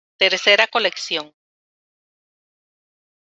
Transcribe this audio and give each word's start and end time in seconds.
Tercera 0.21 0.65
colección. 0.75 1.25